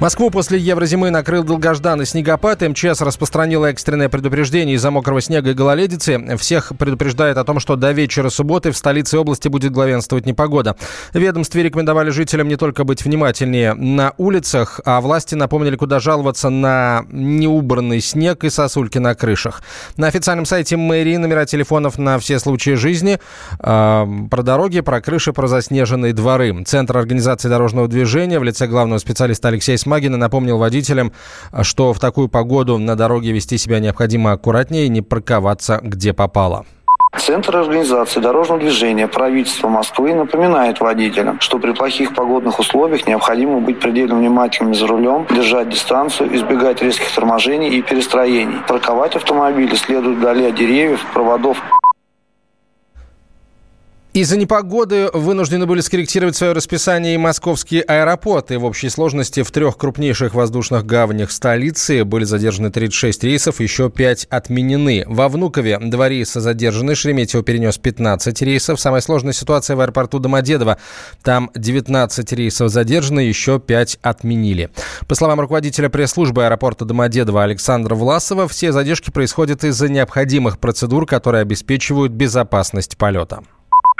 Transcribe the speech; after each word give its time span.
Москву 0.00 0.28
после 0.30 0.58
Еврозимы 0.58 1.10
накрыл 1.10 1.44
долгожданный 1.44 2.04
снегопад. 2.04 2.60
МЧС 2.60 3.00
распространила 3.00 3.66
экстренное 3.66 4.08
предупреждение 4.08 4.74
из-за 4.74 4.90
мокрого 4.90 5.20
снега 5.20 5.50
и 5.50 5.54
гололедицы. 5.54 6.36
Всех 6.36 6.72
предупреждает 6.76 7.38
о 7.38 7.44
том, 7.44 7.60
что 7.60 7.76
до 7.76 7.92
вечера 7.92 8.28
субботы 8.28 8.72
в 8.72 8.76
столице 8.76 9.18
области 9.18 9.48
будет 9.48 9.72
главенствовать 9.72 10.26
непогода. 10.26 10.76
Ведомстве 11.14 11.62
рекомендовали 11.62 12.10
жителям 12.10 12.48
не 12.48 12.56
только 12.56 12.84
быть 12.84 13.04
внимательнее 13.04 13.74
на 13.74 14.12
улицах, 14.18 14.80
а 14.84 15.00
власти 15.00 15.36
напомнили, 15.36 15.76
куда 15.76 16.00
жаловаться 16.00 16.50
на 16.50 17.04
неубранный 17.10 18.00
снег 18.00 18.44
и 18.44 18.50
сосульки 18.50 18.98
на 18.98 19.14
крышах. 19.14 19.62
На 19.96 20.08
официальном 20.08 20.44
сайте 20.44 20.76
мэрии 20.76 21.16
номера 21.16 21.46
телефонов 21.46 21.98
на 21.98 22.18
все 22.18 22.40
случаи 22.40 22.74
жизни, 22.74 23.20
э, 23.60 24.06
про 24.30 24.42
дороги, 24.42 24.80
про 24.80 25.00
крыши, 25.00 25.32
про 25.32 25.46
заснеженные 25.46 26.12
дворы. 26.12 26.64
Центр 26.64 26.98
организации 26.98 27.48
дорожного 27.48 27.86
движения 27.86 28.40
в 28.40 28.44
лице 28.44 28.66
главного 28.66 28.98
специалиста 28.98 29.48
Алексея 29.48 29.78
Смагина 29.84 30.16
напомнил 30.16 30.56
водителям, 30.56 31.12
что 31.62 31.92
в 31.92 32.00
такую 32.00 32.28
погоду 32.28 32.78
на 32.78 32.96
дороге 32.96 33.32
вести 33.32 33.58
себя 33.58 33.80
необходимо 33.80 34.32
аккуратнее 34.32 34.86
и 34.86 34.88
не 34.88 35.02
парковаться 35.02 35.78
где 35.82 36.14
попало. 36.14 36.64
Центр 37.18 37.56
организации 37.56 38.20
дорожного 38.20 38.60
движения 38.60 39.06
правительства 39.06 39.68
Москвы 39.68 40.14
напоминает 40.14 40.80
водителям, 40.80 41.38
что 41.40 41.58
при 41.58 41.72
плохих 41.72 42.14
погодных 42.14 42.58
условиях 42.58 43.06
необходимо 43.06 43.60
быть 43.60 43.78
предельно 43.78 44.16
внимательными 44.16 44.74
за 44.74 44.86
рулем, 44.86 45.26
держать 45.30 45.68
дистанцию, 45.68 46.34
избегать 46.34 46.82
резких 46.82 47.14
торможений 47.14 47.68
и 47.68 47.82
перестроений. 47.82 48.56
Парковать 48.66 49.16
автомобили 49.16 49.74
следует 49.74 50.18
вдали 50.18 50.46
от 50.46 50.56
деревьев, 50.56 51.04
проводов 51.12 51.62
из-за 54.14 54.36
непогоды 54.36 55.10
вынуждены 55.12 55.66
были 55.66 55.80
скорректировать 55.80 56.36
свое 56.36 56.52
расписание 56.52 57.16
и 57.16 57.18
московские 57.18 57.82
аэропорты. 57.82 58.60
В 58.60 58.64
общей 58.64 58.88
сложности 58.88 59.42
в 59.42 59.50
трех 59.50 59.76
крупнейших 59.76 60.34
воздушных 60.34 60.86
гаванях 60.86 61.32
столицы 61.32 62.04
были 62.04 62.22
задержаны 62.22 62.70
36 62.70 63.24
рейсов, 63.24 63.58
еще 63.58 63.90
5 63.90 64.28
отменены. 64.30 65.02
Во 65.08 65.28
Внукове 65.28 65.80
два 65.80 66.08
рейса 66.08 66.40
задержаны, 66.40 66.94
Шереметьево 66.94 67.42
перенес 67.42 67.76
15 67.76 68.40
рейсов. 68.42 68.78
Самая 68.78 69.00
сложная 69.00 69.32
ситуация 69.32 69.74
в 69.74 69.80
аэропорту 69.80 70.20
Домодедово. 70.20 70.78
Там 71.24 71.50
19 71.56 72.32
рейсов 72.34 72.70
задержаны, 72.70 73.18
еще 73.18 73.58
5 73.58 73.98
отменили. 74.00 74.70
По 75.08 75.16
словам 75.16 75.40
руководителя 75.40 75.88
пресс-службы 75.88 76.46
аэропорта 76.46 76.84
Домодедово 76.84 77.42
Александра 77.42 77.96
Власова, 77.96 78.46
все 78.46 78.70
задержки 78.70 79.10
происходят 79.10 79.64
из-за 79.64 79.88
необходимых 79.88 80.60
процедур, 80.60 81.04
которые 81.04 81.42
обеспечивают 81.42 82.12
безопасность 82.12 82.96
полета. 82.96 83.42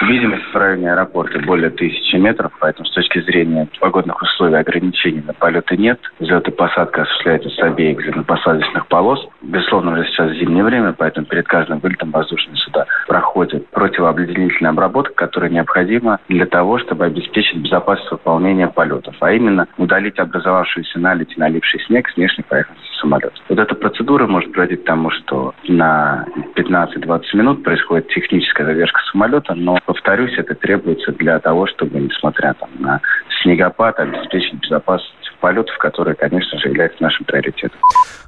Видимость 0.07 0.45
в 0.53 0.57
районе 0.57 0.93
аэропорта 0.93 1.39
более 1.39 1.71
тысячи 1.71 2.17
метров, 2.17 2.53
поэтому 2.61 2.85
с 2.85 2.93
точки 2.93 3.21
зрения 3.23 3.69
погодных 3.81 4.21
условий 4.21 4.59
ограничений 4.59 5.23
на 5.27 5.33
полеты 5.33 5.79
нет. 5.79 5.99
Взлет 6.21 6.47
и 6.47 6.51
посадка 6.51 7.03
осуществляется 7.03 7.49
с 7.49 7.59
обеих 7.61 7.99
взлетно-посадочных 7.99 8.87
полос. 8.89 9.27
Безусловно, 9.41 9.93
уже 9.93 10.05
сейчас 10.09 10.33
зимнее 10.33 10.65
время, 10.65 10.93
поэтому 10.93 11.27
перед 11.27 11.47
каждым 11.47 11.79
вылетом 11.79 12.11
воздушные 12.11 12.57
суда 12.57 12.85
проходит 13.07 13.67
противообледенительная 13.71 14.73
обработка, 14.73 15.15
которая 15.15 15.51
необходима 15.51 16.19
для 16.29 16.45
того, 16.45 16.79
чтобы 16.81 17.07
обеспечить 17.07 17.57
безопасность 17.57 18.11
выполнения 18.11 18.69
полетов, 18.69 19.15
а 19.21 19.33
именно 19.33 19.69
удалить 19.79 20.19
образовавшуюся 20.19 20.99
наледь 20.99 21.33
и 21.35 21.41
наливший 21.41 21.81
снег 21.87 22.11
с 22.11 22.17
внешней 22.17 22.45
поверхности 22.47 22.85
самолета. 23.01 23.35
Вот 23.49 23.59
эта 23.59 23.75
процедура 23.75 24.27
может 24.27 24.53
приводить 24.53 24.83
к 24.83 24.87
тому, 24.87 25.11
что 25.11 25.55
на 25.67 26.27
15-20 26.57 27.23
минут 27.35 27.63
происходит 27.63 28.09
техническая 28.09 28.67
задержка 28.67 29.01
самолета, 29.11 29.55
но 29.55 29.79
повторюсь, 29.95 30.37
это 30.37 30.55
требуется 30.55 31.13
для 31.13 31.39
того, 31.39 31.67
чтобы, 31.67 32.01
несмотря 32.01 32.55
там, 32.55 32.71
на 32.81 33.01
снегопад, 33.43 33.99
обеспечить 34.01 34.55
безопасность 34.61 35.15
полетов, 35.41 35.77
которая, 35.79 36.15
конечно 36.15 36.59
же, 36.59 36.69
является 36.69 37.03
нашим 37.03 37.25
приоритетом. 37.27 37.79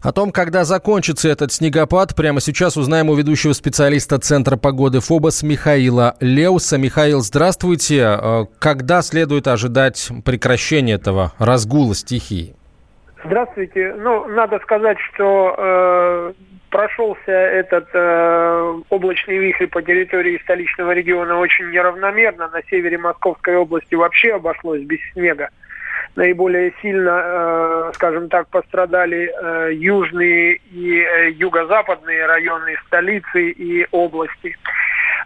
О 0.02 0.12
том, 0.12 0.30
когда 0.30 0.64
закончится 0.64 1.28
этот 1.28 1.52
снегопад, 1.52 2.14
прямо 2.14 2.40
сейчас 2.40 2.76
узнаем 2.76 3.08
у 3.08 3.14
ведущего 3.14 3.52
специалиста 3.52 4.18
Центра 4.18 4.56
погоды 4.56 5.00
ФОБОС 5.00 5.42
Михаила 5.42 6.14
Леуса. 6.20 6.78
Михаил, 6.78 7.20
здравствуйте. 7.20 8.00
Э, 8.00 8.44
когда 8.58 9.02
следует 9.02 9.48
ожидать 9.48 10.10
прекращения 10.24 10.94
этого 10.94 11.32
разгула 11.38 11.94
стихии? 11.94 12.54
Здравствуйте. 13.24 13.94
Ну, 13.98 14.26
надо 14.28 14.58
сказать, 14.60 14.98
что 15.12 15.54
э, 15.58 16.32
прошелся 16.70 17.32
этот 17.32 17.88
э, 17.92 18.80
облачный 18.90 19.38
вихрь 19.38 19.66
по 19.66 19.82
территории 19.82 20.40
столичного 20.42 20.92
региона 20.92 21.38
очень 21.38 21.70
неравномерно. 21.70 22.48
На 22.48 22.62
севере 22.70 22.98
Московской 22.98 23.56
области 23.56 23.94
вообще 23.94 24.34
обошлось 24.34 24.82
без 24.82 24.98
снега. 25.12 25.50
Наиболее 26.14 26.72
сильно, 26.80 27.22
э, 27.22 27.90
скажем 27.94 28.28
так, 28.28 28.48
пострадали 28.48 29.30
э, 29.30 29.74
южные 29.74 30.60
и 30.70 31.00
э, 31.00 31.30
юго-западные 31.32 32.26
районы 32.26 32.76
столицы 32.86 33.50
и 33.50 33.86
области. 33.90 34.56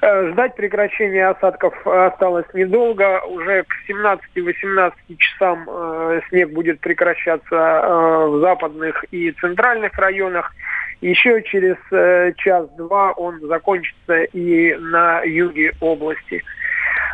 Э, 0.02 0.30
ждать 0.30 0.54
прекращения 0.56 1.28
осадков 1.28 1.74
осталось 1.86 2.46
недолго. 2.54 3.20
Уже 3.20 3.64
к 3.64 3.74
17-18 3.88 4.92
часам 5.18 5.68
э, 5.68 6.20
снег 6.30 6.52
будет 6.52 6.80
прекращаться 6.80 7.54
э, 7.54 8.26
в 8.28 8.40
западных 8.40 9.04
и 9.10 9.32
центральных 9.32 9.92
районах. 9.98 10.52
Еще 11.00 11.42
через 11.42 11.76
э, 11.90 12.32
час-два 12.36 13.12
он 13.12 13.40
закончится 13.40 14.22
и 14.22 14.74
на 14.74 15.22
юге 15.22 15.72
области. 15.80 16.42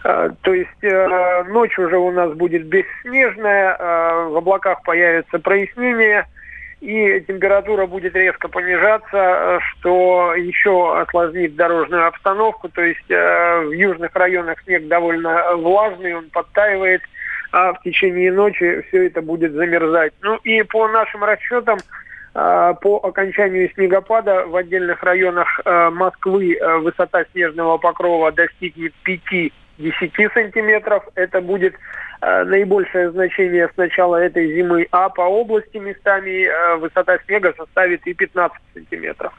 Э, 0.04 0.30
то 0.42 0.54
есть 0.54 0.82
э, 0.82 1.44
ночь 1.44 1.78
уже 1.78 1.96
у 1.96 2.10
нас 2.10 2.32
будет 2.32 2.66
бесснежная, 2.66 3.76
э, 3.76 4.28
в 4.28 4.36
облаках 4.36 4.82
появится 4.82 5.38
прояснение, 5.38 6.26
и 6.80 7.20
температура 7.26 7.86
будет 7.86 8.14
резко 8.14 8.48
понижаться, 8.48 9.16
э, 9.16 9.58
что 9.60 10.34
еще 10.34 10.98
осложнит 11.00 11.56
дорожную 11.56 12.06
обстановку. 12.06 12.68
То 12.68 12.82
есть 12.82 13.10
э, 13.10 13.60
в 13.66 13.70
южных 13.70 14.14
районах 14.14 14.60
снег 14.64 14.86
довольно 14.88 15.54
влажный, 15.56 16.14
он 16.14 16.28
подтаивает, 16.30 17.02
а 17.52 17.72
в 17.72 17.82
течение 17.82 18.32
ночи 18.32 18.84
все 18.88 19.06
это 19.06 19.22
будет 19.22 19.52
замерзать. 19.52 20.12
Ну 20.22 20.36
и 20.44 20.62
по 20.64 20.88
нашим 20.88 21.24
расчетам, 21.24 21.78
по 22.36 23.00
окончанию 23.02 23.70
снегопада 23.72 24.44
в 24.46 24.56
отдельных 24.56 25.02
районах 25.02 25.48
а, 25.64 25.90
Москвы 25.90 26.56
а, 26.56 26.78
высота 26.78 27.24
снежного 27.32 27.78
покрова 27.78 28.30
достигнет 28.30 28.92
5-10 29.06 29.50
сантиметров. 30.34 31.04
Это 31.14 31.40
будет 31.40 31.74
наибольшее 32.20 33.10
значение 33.10 33.68
с 33.72 33.76
начала 33.76 34.16
этой 34.16 34.54
зимы, 34.54 34.86
а 34.90 35.10
по 35.10 35.20
области 35.20 35.76
местами 35.76 36.48
высота 36.78 37.18
снега 37.26 37.54
составит 37.56 38.06
и 38.06 38.14
15 38.14 38.58
сантиметров. 38.74 39.32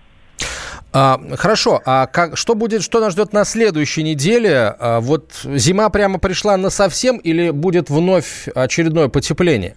А, 0.94 1.20
хорошо, 1.36 1.82
а 1.86 2.08
как, 2.08 2.38
что 2.38 2.56
будет, 2.56 2.82
что 2.82 3.00
нас 3.00 3.14
ждет 3.14 3.34
на 3.34 3.46
следующей 3.46 4.04
неделе? 4.04 4.76
А, 4.80 5.00
вот 5.00 5.32
зима 5.44 5.90
прямо 5.90 6.18
пришла 6.18 6.58
на 6.58 6.70
совсем 6.70 7.18
или 7.18 7.52
будет 7.52 7.90
вновь 7.90 8.48
очередное 8.56 9.08
потепление? 9.08 9.76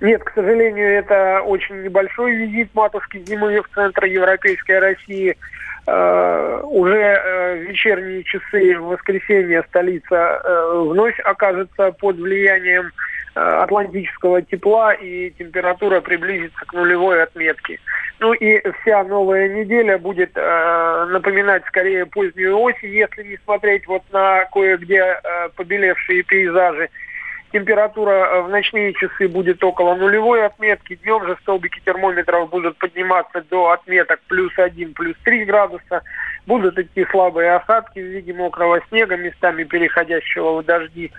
Нет, 0.00 0.22
к 0.24 0.32
сожалению, 0.34 0.90
это 0.90 1.40
очень 1.42 1.82
небольшой 1.82 2.34
визит 2.34 2.68
матушки 2.74 3.18
зимы 3.24 3.60
в 3.62 3.68
центр 3.74 4.04
Европейской 4.04 4.78
России. 4.78 5.36
Uh, 5.88 6.62
уже 6.62 6.96
uh, 6.96 7.58
вечерние 7.58 8.24
часы 8.24 8.76
в 8.76 8.86
воскресенье 8.86 9.62
столица 9.68 10.42
uh, 10.44 10.88
вновь 10.88 11.16
окажется 11.20 11.92
под 11.92 12.16
влиянием 12.16 12.90
атлантического 13.34 14.42
тепла 14.42 14.94
и 14.94 15.30
температура 15.38 16.00
приблизится 16.00 16.58
к 16.64 16.72
нулевой 16.72 17.22
отметке. 17.22 17.78
Ну 18.18 18.32
и 18.32 18.62
вся 18.80 19.04
новая 19.04 19.46
неделя 19.50 19.98
будет 19.98 20.34
напоминать 20.34 21.62
скорее 21.66 22.06
позднюю 22.06 22.58
осень, 22.58 22.94
если 22.94 23.24
не 23.24 23.36
смотреть 23.44 23.86
вот 23.86 24.02
на 24.10 24.46
кое-где 24.46 25.20
побелевшие 25.54 26.22
пейзажи. 26.22 26.88
Температура 27.56 28.10
э, 28.10 28.40
в 28.42 28.50
ночные 28.50 28.92
часы 28.92 29.28
будет 29.28 29.64
около 29.64 29.94
нулевой 29.94 30.44
отметки. 30.44 30.96
Днем 30.96 31.24
же 31.24 31.38
столбики 31.40 31.80
термометров 31.82 32.50
будут 32.50 32.76
подниматься 32.76 33.42
до 33.48 33.70
отметок 33.70 34.20
плюс 34.28 34.52
1, 34.58 34.92
плюс 34.92 35.16
3 35.24 35.46
градуса. 35.46 36.02
Будут 36.46 36.78
идти 36.78 37.06
слабые 37.10 37.54
осадки 37.54 37.98
в 37.98 38.04
виде 38.04 38.34
мокрого 38.34 38.82
снега, 38.90 39.16
местами 39.16 39.64
переходящего 39.64 40.60
в 40.60 40.66
дожди. 40.66 41.10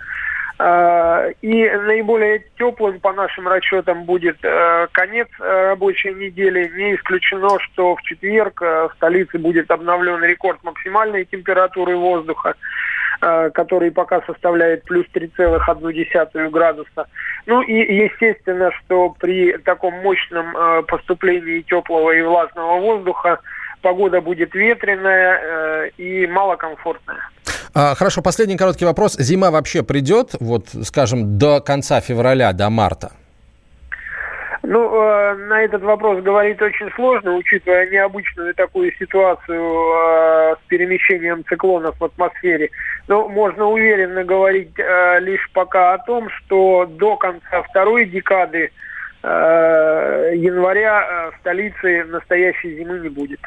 Э, 0.60 1.32
и 1.42 1.68
наиболее 1.70 2.44
теплым, 2.56 3.00
по 3.00 3.12
нашим 3.12 3.48
расчетам, 3.48 4.04
будет 4.04 4.36
э, 4.44 4.86
конец 4.92 5.26
рабочей 5.40 6.14
недели. 6.14 6.70
Не 6.72 6.94
исключено, 6.94 7.58
что 7.58 7.96
в 7.96 8.02
четверг 8.02 8.60
в 8.60 8.92
столице 8.94 9.38
будет 9.38 9.72
обновлен 9.72 10.22
рекорд 10.22 10.62
максимальной 10.62 11.24
температуры 11.24 11.96
воздуха. 11.96 12.54
Э, 13.20 13.50
который 13.50 13.90
пока 13.90 14.22
составляет 14.22 14.84
плюс 14.84 15.04
3,1 15.12 16.50
градуса. 16.50 17.06
Ну 17.46 17.62
и 17.62 17.72
естественно, 18.04 18.70
что 18.78 19.10
при 19.18 19.56
таком 19.58 19.92
мощном 20.02 20.56
э, 20.56 20.82
поступлении 20.82 21.62
теплого 21.62 22.12
и 22.12 22.22
влажного 22.22 22.78
воздуха 22.78 23.40
погода 23.82 24.20
будет 24.20 24.54
ветреная 24.54 25.40
э, 25.40 25.88
и 25.96 26.28
малокомфортная. 26.28 27.18
А, 27.74 27.96
хорошо, 27.96 28.22
последний 28.22 28.56
короткий 28.56 28.84
вопрос. 28.84 29.16
Зима 29.18 29.50
вообще 29.50 29.82
придет, 29.82 30.36
вот, 30.38 30.68
скажем, 30.84 31.38
до 31.38 31.60
конца 31.60 32.00
февраля, 32.00 32.52
до 32.52 32.70
марта? 32.70 33.10
Ну, 34.62 34.92
э, 34.92 35.34
на 35.34 35.62
этот 35.62 35.82
вопрос 35.82 36.22
говорить 36.22 36.60
очень 36.60 36.90
сложно, 36.92 37.36
учитывая 37.36 37.88
необычную 37.88 38.54
такую 38.54 38.92
ситуацию 38.98 39.62
э, 39.62 40.56
с 40.56 40.68
перемещением 40.68 41.44
циклонов 41.44 41.98
в 41.98 42.04
атмосфере. 42.04 42.70
Но 43.06 43.28
можно 43.28 43.66
уверенно 43.66 44.24
говорить 44.24 44.72
э, 44.76 45.20
лишь 45.20 45.48
пока 45.52 45.94
о 45.94 45.98
том, 45.98 46.28
что 46.30 46.86
до 46.86 47.16
конца 47.16 47.62
второй 47.62 48.06
декады 48.06 48.72
э, 49.22 50.32
января 50.34 51.06
э, 51.06 51.30
в 51.36 51.40
столице 51.40 52.04
настоящей 52.04 52.76
зимы 52.76 52.98
не 52.98 53.08
будет. 53.08 53.40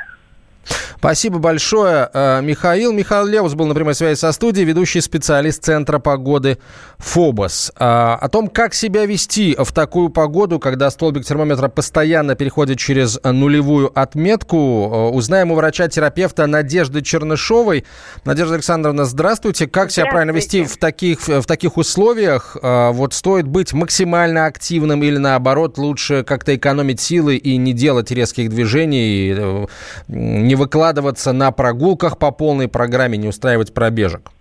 Спасибо 1.01 1.39
большое, 1.39 2.11
э, 2.13 2.41
Михаил. 2.43 2.93
Михаил 2.93 3.25
Левус 3.25 3.55
был 3.55 3.65
на 3.65 3.73
прямой 3.73 3.95
связи 3.95 4.19
со 4.19 4.31
студией, 4.31 4.67
ведущий 4.67 5.01
специалист 5.01 5.63
Центра 5.63 5.97
погоды 5.97 6.59
ФОБОС. 6.99 7.71
А, 7.75 8.19
о 8.21 8.29
том, 8.29 8.47
как 8.47 8.75
себя 8.75 9.07
вести 9.07 9.55
в 9.57 9.71
такую 9.71 10.09
погоду, 10.09 10.59
когда 10.59 10.91
столбик 10.91 11.25
термометра 11.25 11.69
постоянно 11.69 12.35
переходит 12.35 12.77
через 12.77 13.19
нулевую 13.23 13.91
отметку, 13.99 14.57
э, 14.57 15.15
узнаем 15.15 15.51
у 15.51 15.55
врача-терапевта 15.55 16.45
Надежды 16.45 17.01
Чернышовой. 17.01 17.83
Надежда 18.23 18.53
Александровна, 18.53 19.05
здравствуйте. 19.05 19.65
Как 19.65 19.89
здравствуйте. 19.89 20.01
себя 20.01 20.11
правильно 20.11 20.31
вести 20.37 20.63
в 20.65 20.77
таких, 20.77 21.27
в 21.27 21.45
таких 21.47 21.77
условиях? 21.77 22.55
Э, 22.61 22.91
вот 22.91 23.15
стоит 23.15 23.47
быть 23.47 23.73
максимально 23.73 24.45
активным 24.45 25.01
или 25.01 25.17
наоборот 25.17 25.79
лучше 25.79 26.23
как-то 26.23 26.55
экономить 26.55 27.01
силы 27.01 27.37
и 27.37 27.57
не 27.57 27.73
делать 27.73 28.11
резких 28.11 28.51
движений, 28.51 29.67
не 30.07 30.53
выкладывать 30.53 30.90
выкладываться 30.91 31.31
на 31.31 31.51
прогулках 31.51 32.17
по 32.17 32.31
полной 32.31 32.67
программе, 32.67 33.17
не 33.17 33.27
устраивать 33.27 33.73
пробежек? 33.73 34.31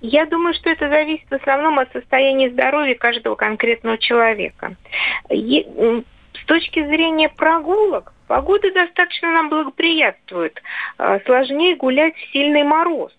Я 0.00 0.26
думаю, 0.26 0.54
что 0.54 0.70
это 0.70 0.88
зависит 0.88 1.26
в 1.28 1.34
основном 1.34 1.78
от 1.78 1.90
состояния 1.92 2.50
здоровья 2.50 2.94
каждого 2.94 3.34
конкретного 3.34 3.98
человека. 3.98 4.76
С 5.28 6.46
точки 6.46 6.86
зрения 6.86 7.28
прогулок, 7.28 8.12
погода 8.28 8.72
достаточно 8.72 9.32
нам 9.32 9.48
благоприятствует. 9.48 10.62
А, 10.98 11.18
сложнее 11.20 11.74
гулять 11.76 12.14
в 12.14 12.32
сильный 12.32 12.62
мороз. 12.62 13.10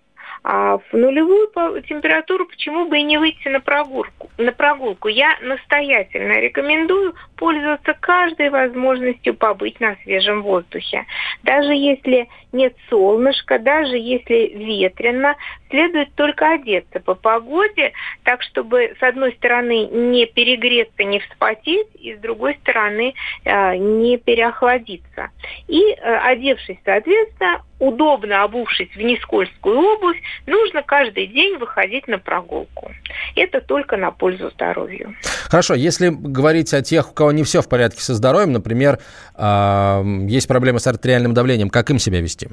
А 0.49 0.77
в 0.77 0.93
нулевую 0.93 1.49
температуру 1.89 2.45
почему 2.45 2.87
бы 2.87 2.99
и 2.99 3.03
не 3.03 3.17
выйти 3.17 3.49
на 3.49 3.59
прогулку? 3.59 4.29
На 4.37 4.53
прогулку 4.53 5.09
я 5.09 5.37
настоятельно 5.41 6.39
рекомендую 6.39 7.15
пользоваться 7.35 7.93
каждой 7.93 8.49
возможностью 8.49 9.33
побыть 9.33 9.81
на 9.81 9.97
свежем 10.03 10.43
воздухе. 10.43 11.05
Даже 11.43 11.73
если 11.73 12.29
нет 12.57 12.73
солнышка, 12.89 13.59
даже 13.59 13.97
если 13.97 14.51
ветрено, 14.53 15.35
следует 15.69 16.13
только 16.15 16.53
одеться 16.53 16.99
по 16.99 17.15
погоде, 17.15 17.93
так 18.23 18.41
чтобы 18.43 18.95
с 18.99 19.03
одной 19.03 19.33
стороны 19.33 19.87
не 19.87 20.25
перегреться, 20.25 21.03
не 21.03 21.19
вспотеть, 21.19 21.87
и 21.95 22.15
с 22.15 22.19
другой 22.19 22.57
стороны 22.61 23.13
э, 23.45 23.77
не 23.77 24.17
переохладиться. 24.17 25.29
И 25.67 25.81
э, 25.81 26.17
одевшись, 26.17 26.77
соответственно, 26.83 27.61
удобно 27.79 28.43
обувшись 28.43 28.89
в 28.95 29.01
нескользкую 29.01 29.79
обувь, 29.79 30.17
нужно 30.45 30.81
каждый 30.81 31.27
день 31.27 31.57
выходить 31.57 32.07
на 32.07 32.17
прогулку. 32.17 32.91
Это 33.35 33.61
только 33.61 33.97
на 33.97 34.11
пользу 34.11 34.49
здоровью. 34.49 35.15
Хорошо, 35.45 35.75
если 35.75 36.09
говорить 36.09 36.73
о 36.73 36.81
тех, 36.81 37.11
у 37.11 37.13
кого 37.13 37.31
не 37.31 37.43
все 37.43 37.61
в 37.61 37.69
порядке 37.69 38.01
со 38.01 38.15
здоровьем, 38.15 38.53
например, 38.53 38.99
э, 39.35 40.03
есть 40.27 40.47
проблемы 40.47 40.79
с 40.79 40.87
артериальным 40.87 41.33
давлением, 41.33 41.69
как 41.69 41.89
им 41.89 41.99
себя 41.99 42.19
вести? 42.21 42.46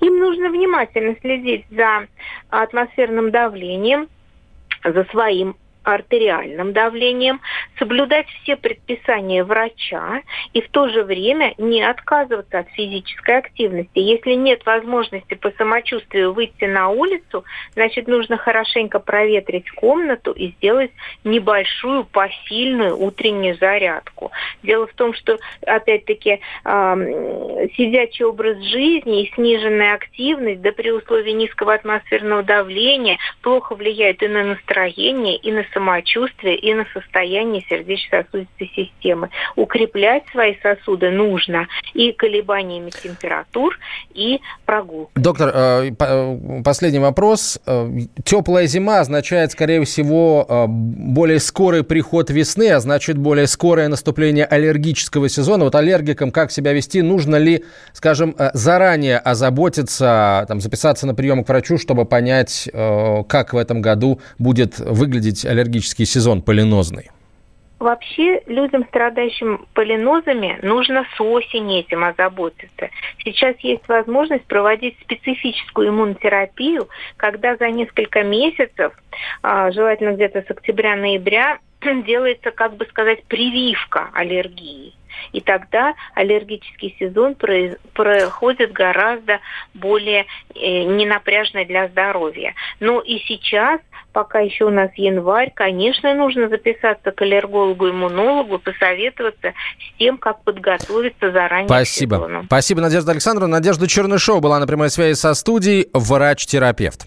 Им 0.00 0.18
нужно 0.18 0.50
внимательно 0.50 1.16
следить 1.20 1.66
за 1.70 2.06
атмосферным 2.50 3.30
давлением, 3.30 4.08
за 4.84 5.04
своим 5.04 5.56
артериальным 5.94 6.72
давлением, 6.72 7.40
соблюдать 7.78 8.26
все 8.42 8.56
предписания 8.56 9.44
врача 9.44 10.22
и 10.52 10.60
в 10.60 10.68
то 10.70 10.88
же 10.88 11.04
время 11.04 11.54
не 11.58 11.82
отказываться 11.82 12.58
от 12.58 12.68
физической 12.70 13.38
активности. 13.38 13.98
Если 13.98 14.32
нет 14.32 14.66
возможности 14.66 15.34
по 15.34 15.50
самочувствию 15.52 16.32
выйти 16.32 16.64
на 16.64 16.88
улицу, 16.88 17.44
значит 17.74 18.08
нужно 18.08 18.36
хорошенько 18.36 18.98
проветрить 18.98 19.70
комнату 19.70 20.32
и 20.32 20.52
сделать 20.52 20.90
небольшую 21.24 22.04
посильную 22.04 22.98
утреннюю 22.98 23.56
зарядку. 23.56 24.32
Дело 24.62 24.86
в 24.86 24.94
том, 24.94 25.14
что 25.14 25.38
опять-таки 25.66 26.40
сидячий 26.64 28.24
образ 28.24 28.58
жизни 28.62 29.22
и 29.22 29.32
сниженная 29.34 29.94
активность, 29.94 30.60
да 30.60 30.72
при 30.72 30.90
условии 30.90 31.32
низкого 31.32 31.74
атмосферного 31.74 32.42
давления, 32.42 33.18
плохо 33.42 33.74
влияет 33.74 34.22
и 34.22 34.28
на 34.28 34.44
настроение, 34.44 35.36
и 35.36 35.52
на 35.52 35.64
самочувствие 35.76 36.56
и 36.56 36.72
на 36.72 36.86
состояние 36.94 37.62
сердечно-сосудистой 37.68 38.72
системы. 38.74 39.28
Укреплять 39.56 40.22
свои 40.32 40.54
сосуды 40.62 41.10
нужно 41.10 41.68
и 41.92 42.12
колебаниями 42.12 42.90
температур, 42.90 43.78
и 44.14 44.40
прогулкой. 44.64 45.22
Доктор, 45.22 45.50
э, 45.54 45.90
э, 45.98 46.62
последний 46.64 46.98
вопрос. 46.98 47.60
Э, 47.66 47.90
Теплая 48.24 48.66
зима 48.66 49.00
означает, 49.00 49.52
скорее 49.52 49.84
всего, 49.84 50.66
более 50.68 51.38
скорый 51.40 51.84
приход 51.84 52.30
весны, 52.30 52.70
а 52.70 52.80
значит, 52.80 53.18
более 53.18 53.46
скорое 53.46 53.88
наступление 53.88 54.46
аллергического 54.46 55.28
сезона. 55.28 55.64
Вот 55.64 55.74
аллергикам 55.74 56.30
как 56.30 56.50
себя 56.50 56.72
вести? 56.72 57.02
Нужно 57.02 57.36
ли, 57.36 57.64
скажем, 57.92 58.34
заранее 58.54 59.18
озаботиться, 59.18 60.44
там, 60.48 60.60
записаться 60.60 61.06
на 61.06 61.14
прием 61.14 61.44
к 61.44 61.48
врачу, 61.48 61.76
чтобы 61.76 62.06
понять, 62.06 62.68
как 62.72 63.52
в 63.52 63.56
этом 63.56 63.82
году 63.82 64.20
будет 64.38 64.78
выглядеть 64.78 65.44
аллергия 65.44 65.65
аллергический 65.66 66.06
сезон 66.06 66.42
полинозный? 66.42 67.10
Вообще 67.78 68.40
людям, 68.46 68.86
страдающим 68.86 69.66
полинозами, 69.74 70.58
нужно 70.62 71.04
с 71.14 71.20
осени 71.20 71.80
этим 71.80 72.04
озаботиться. 72.04 72.88
Сейчас 73.22 73.54
есть 73.58 73.86
возможность 73.86 74.46
проводить 74.46 74.96
специфическую 75.02 75.90
иммунотерапию, 75.90 76.88
когда 77.18 77.54
за 77.56 77.68
несколько 77.68 78.22
месяцев, 78.22 78.94
а, 79.42 79.70
желательно 79.72 80.14
где-то 80.14 80.42
с 80.48 80.50
октября-ноября, 80.50 81.58
делается, 81.94 82.50
как 82.50 82.76
бы 82.76 82.86
сказать, 82.86 83.24
прививка 83.24 84.10
аллергии. 84.12 84.92
И 85.32 85.40
тогда 85.40 85.94
аллергический 86.14 86.94
сезон 86.98 87.34
проходит 87.34 88.72
гораздо 88.72 89.40
более 89.74 90.26
э, 90.54 90.82
ненапряжно 90.82 91.64
для 91.64 91.88
здоровья. 91.88 92.54
Но 92.80 93.00
и 93.00 93.18
сейчас 93.20 93.80
пока 94.12 94.40
еще 94.40 94.64
у 94.64 94.70
нас 94.70 94.90
январь, 94.96 95.52
конечно, 95.54 96.14
нужно 96.14 96.48
записаться 96.48 97.12
к 97.12 97.20
аллергологу-иммунологу, 97.20 98.58
посоветоваться 98.58 99.52
с 99.52 99.98
тем, 99.98 100.16
как 100.16 100.42
подготовиться 100.42 101.32
заранее 101.32 101.68
Спасибо. 101.68 102.16
к 102.16 102.20
сезону. 102.20 102.42
Спасибо, 102.46 102.80
Надежда 102.80 103.12
Александровна. 103.12 103.58
Надежда 103.58 103.86
Чернышова 103.86 104.40
была 104.40 104.58
на 104.58 104.66
прямой 104.66 104.88
связи 104.88 105.18
со 105.18 105.34
студией, 105.34 105.88
врач-терапевт. 105.92 107.06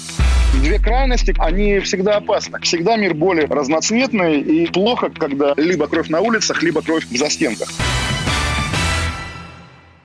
Две 0.53 0.79
крайности, 0.79 1.33
они 1.37 1.79
всегда 1.79 2.17
опасны. 2.17 2.59
Всегда 2.61 2.97
мир 2.97 3.13
более 3.13 3.45
разноцветный 3.45 4.41
и 4.41 4.67
плохо, 4.67 5.09
когда 5.09 5.53
либо 5.55 5.87
кровь 5.87 6.09
на 6.09 6.19
улицах, 6.19 6.61
либо 6.61 6.81
кровь 6.81 7.05
в 7.05 7.17
застенках. 7.17 7.69